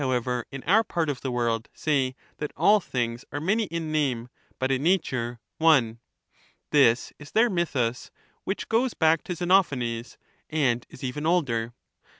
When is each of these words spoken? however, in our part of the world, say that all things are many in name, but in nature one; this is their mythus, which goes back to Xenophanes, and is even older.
however, 0.01 0.47
in 0.51 0.63
our 0.63 0.83
part 0.83 1.09
of 1.11 1.21
the 1.21 1.31
world, 1.31 1.69
say 1.75 2.15
that 2.37 2.51
all 2.57 2.79
things 2.79 3.23
are 3.31 3.39
many 3.39 3.65
in 3.65 3.91
name, 3.91 4.29
but 4.57 4.71
in 4.71 4.81
nature 4.81 5.39
one; 5.59 5.99
this 6.71 7.13
is 7.19 7.29
their 7.33 7.51
mythus, 7.51 8.09
which 8.43 8.67
goes 8.67 8.95
back 8.95 9.23
to 9.23 9.35
Xenophanes, 9.35 10.17
and 10.49 10.87
is 10.89 11.03
even 11.03 11.27
older. 11.27 11.75